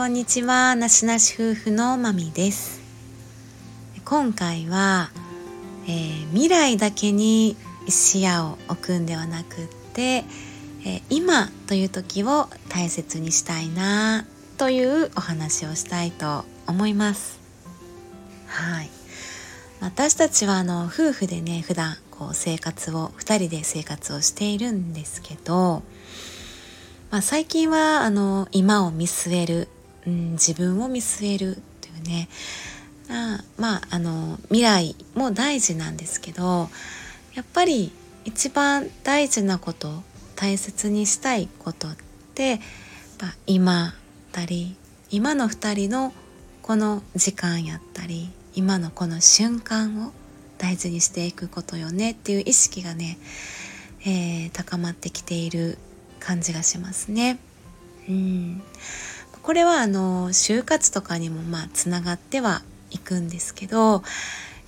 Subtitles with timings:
[0.00, 0.74] こんにちは。
[0.76, 2.80] なしなし夫婦のまみです。
[4.06, 5.10] 今回は、
[5.86, 7.54] えー、未来だけに
[7.86, 14.24] 視野を置くんではなくって、えー、今という時を大切にしたいな
[14.56, 17.38] というお話をしたいと思います。
[18.46, 18.88] はい。
[19.82, 25.82] 私たちはあの夫婦でね普段こう生活を2人で生活をしているんですけど、
[27.10, 29.68] まあ、最近はあの今を見据える、
[30.06, 32.28] うん、自分を見据えるというね
[33.08, 36.68] あまああの未来も大事なんですけど
[37.34, 37.92] やっぱり
[38.24, 40.02] 一番大事なこと
[40.36, 41.96] 大切にしたいことっ
[42.34, 42.60] て、
[43.46, 43.94] 今
[44.32, 44.74] たり
[45.10, 46.14] 今の2人の
[46.62, 50.12] この時間やったり今のこの瞬間を
[50.56, 53.18] 大事にしていくことよねっていう意識がね、
[54.02, 55.78] えー、高まってきている
[56.20, 57.38] 感じがしますね。
[58.08, 58.62] うん
[59.42, 64.02] これはあの就活とかにもまあつながってはいくんですけど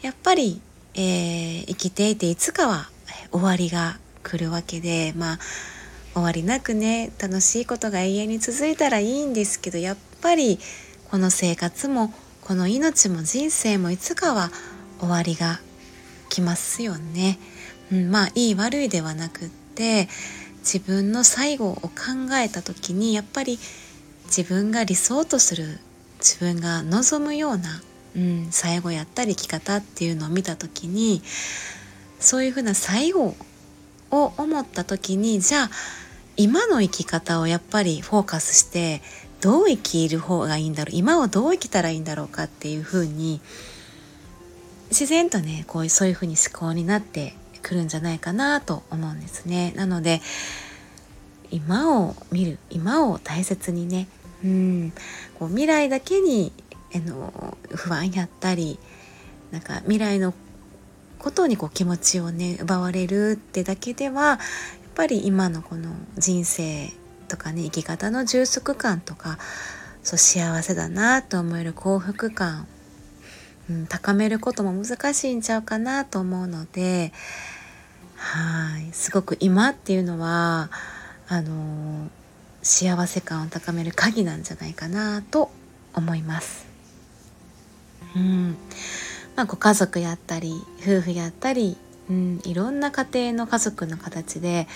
[0.00, 0.60] やっぱり、
[0.94, 2.88] えー、生きていていつかは
[3.30, 5.38] 終わりが来るわけでまあ
[6.14, 10.58] 終わりなくね楽しいことが永遠に続いたらいいんですけどやっぱり
[11.10, 12.12] この生活も
[12.42, 14.50] この命も人生もいつかは
[14.98, 15.60] 終わりが
[16.28, 17.38] 来ますよね。
[17.92, 20.08] うん、まあいい悪いではなくって
[20.60, 21.90] 自分の最後を考
[22.34, 23.58] えた時にやっぱり
[24.34, 25.78] 自分が理想とする
[26.18, 27.82] 自分が望むような、
[28.16, 31.20] うん、最後やったり生き方っていうのを見た時に
[32.18, 33.34] そういうふうな最後
[34.10, 35.70] を思った時にじゃあ
[36.38, 39.02] 今の生き方をやっぱりフォーカスして
[39.42, 43.42] どう生きる方がいいんだろう今をどう生きたらいいんだろうかっていうふうに
[44.88, 49.72] 自然とねこういうそういうふうに思考になってくるんじゃないかなと思うんですね。
[49.76, 50.22] なので
[51.50, 54.08] 今を見る今を大切にね
[54.44, 54.92] うん。
[55.38, 56.52] こう未来だけに
[56.94, 58.78] あの不安やったり
[59.50, 60.34] なんか未来の
[61.18, 64.38] ことにこう気持ちをね奪われるってだけではやっ
[64.94, 66.92] ぱり今のこの人生
[67.28, 69.38] とかね生き方の充足感とか
[70.02, 72.66] そう幸せだなと思える幸福感、
[73.70, 77.12] うん、高めることも難しいんちゃうかなと思うので
[78.16, 78.92] はい。
[78.92, 80.70] すごく今っていうのは
[81.28, 82.10] あの
[82.62, 85.50] 幸せ感を高める鍵なんじゃないかなと
[85.94, 86.66] 思います。
[88.16, 88.56] うん
[89.36, 91.76] まあ、ご家族やったり夫婦やったり、
[92.10, 94.68] うん、いろんな家庭の家族の形で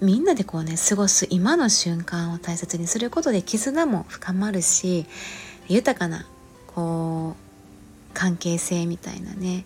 [0.00, 5.06] みんなでこうね過ごす今の瞬間を大切にすることで絆も深まるし
[5.68, 6.26] 豊かな
[6.74, 9.64] こう関係性みたいなね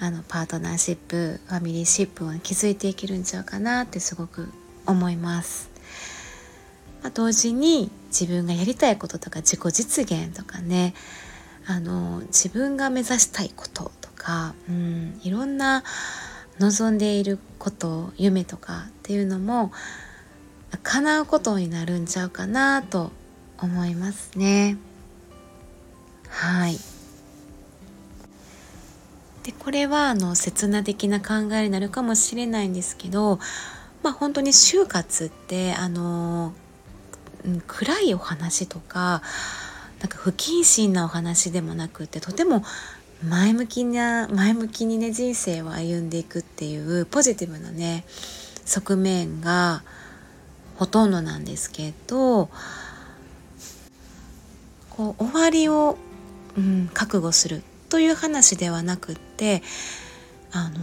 [0.00, 4.48] あのパートナーシップファミリーシップを築いていけるんちゃうかなってすごく
[4.86, 5.77] 思います。
[7.02, 10.94] まあ、同時に自分がやりたいこととか自己実現とかね
[11.66, 15.84] あの自分が目指したいこととか、うん、いろんな
[16.58, 19.70] 望んでいること夢とかっていうのも
[20.82, 23.12] 叶うことになるんちゃうかなと
[23.58, 24.76] 思いますね。
[26.28, 26.78] はい
[29.48, 33.38] でこれはあの刹那的な考えになるかもしれないんですけど、
[34.02, 36.52] まあ、本当に就活ってあの、
[37.66, 39.22] 暗いお話とか
[40.00, 42.62] なんか不謹慎なお話でもなくってとても
[43.26, 48.04] 前向きな前向きにね人生を歩んでいくっていうポジティブなね
[48.64, 49.82] 側面が
[50.76, 52.48] ほとんどなんですけど
[54.90, 55.96] こう終わりを、
[56.56, 59.62] うん、覚悟するという話ではなくって
[60.52, 60.78] あの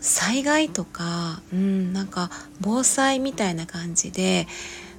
[0.00, 2.30] 災害とか、うん、なんか
[2.60, 4.46] 防災みたいな感じで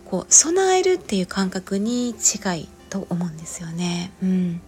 [0.10, 4.12] こう備えるっていう感覚に近いと思うんですよね。
[4.24, 4.62] うん、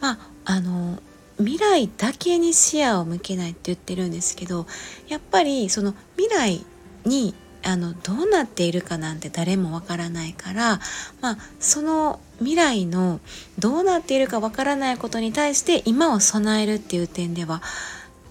[0.00, 1.00] まああの
[1.38, 4.66] 未来だけに視野を向けないって言ってるんですけど
[5.08, 6.64] やっぱりその未来
[7.04, 10.80] にあのどうなっているかなんて誰もわからないから、
[11.20, 13.20] まあ、その未来の
[13.58, 17.62] どうなっているかわからないことに対して今を備えるっていう点では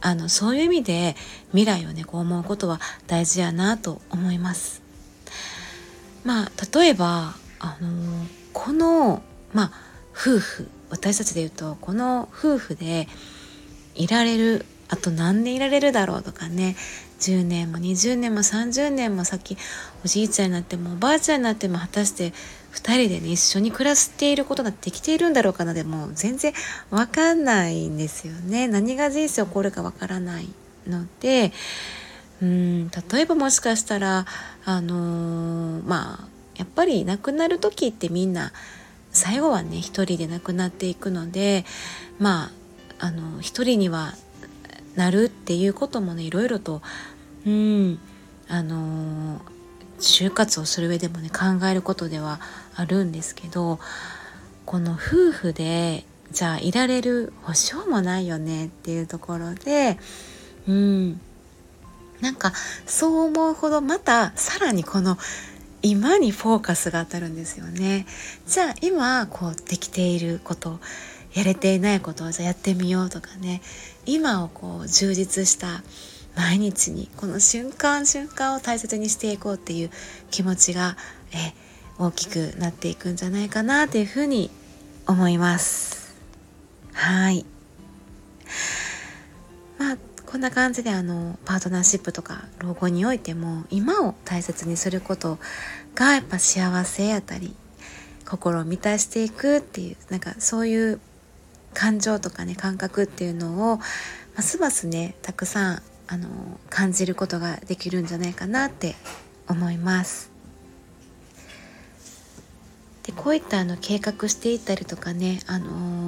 [0.02, 1.16] あのそういう意味で
[1.52, 4.81] 未来をねこう思うことは大事やなと思います。
[6.24, 9.22] まあ例えばあのこの
[9.54, 9.72] まあ
[10.14, 13.08] 夫婦私たちで言うとこの夫婦で
[13.96, 16.76] いられるあと何年いられるだろうとかね
[17.20, 19.56] 10年も20年も30年も先
[20.04, 22.34] おじいちゃんになってもおばあちゃんになっても果たして
[22.74, 26.54] 2人でね一緒に暮らしていることができているんだろうかなでも全然
[26.90, 28.68] わかんないんですよね。
[28.68, 30.50] 何が人生起こるかわからない
[30.88, 31.52] ので
[32.42, 34.26] うん例えばもしかしたら
[34.66, 38.52] あのー、まあやっぱり亡くなる時ってみんな
[39.12, 41.66] 最後はね一人で亡くなっていくので
[42.20, 42.52] ま
[43.00, 44.14] ああの一人には
[44.96, 46.82] なるっていうこともねいろいろと
[47.46, 48.00] うん
[48.48, 49.42] あの
[50.00, 52.40] 就活をする上でもね考えることでは
[52.76, 53.80] あるんですけど
[54.66, 59.98] この夫婦でじゃあいられる保証もないよねっていうところで
[60.68, 61.22] うん
[62.22, 62.54] なんか
[62.86, 65.18] そう思うほどまたさらにこの
[65.82, 68.06] 今にフォーカスが当たるんですよね。
[68.48, 70.80] じゃあ今こうできていること
[71.34, 73.62] やれていないことをじゃあやってみようとかね
[74.06, 75.84] 今をこう充実した
[76.36, 79.92] 毎日にこの瞬間瞬間を大切にしていこうっていう
[80.30, 80.98] 気持ちが
[81.34, 81.54] え
[81.98, 84.50] 大きくなっていくんじゃないかなというふうに
[85.08, 86.16] 思います。
[86.94, 87.46] はい
[90.32, 95.38] こんな感じであのパートナーシップとか老後においても今を大切にすること
[95.94, 97.54] がやっぱ幸せやったり
[98.26, 101.02] 心を満たしていくっていうなんかそういう
[101.74, 103.80] 感情とかね感覚っていうのを
[104.38, 106.30] ますますねたくさんあの
[106.70, 108.96] 感じることができるんじゃないかなって
[109.50, 110.32] 思います。
[113.04, 116.01] でこういったあの計画していったりとかね、あのー、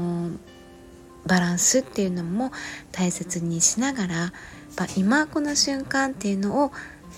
[1.25, 2.51] バランスっていうのも
[2.91, 4.33] 大切にしながら
[4.97, 6.71] 今この瞬間っていうのを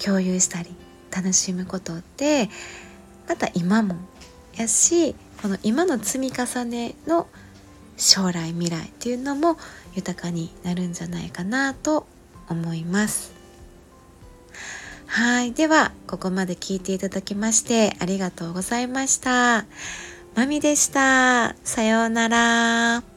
[0.03, 0.75] 共有したり
[1.11, 2.49] 楽しむことで
[3.27, 3.95] また今も
[4.55, 7.27] やしこの今の積み重ねの
[7.97, 9.57] 将来未来っていうのも
[9.95, 12.05] 豊かになるんじゃないかなと
[12.49, 13.33] 思います。
[15.07, 19.65] はいではここまで聞いていただきましてありがとうございました。
[20.35, 21.55] まみでした。
[21.63, 23.14] さようなら。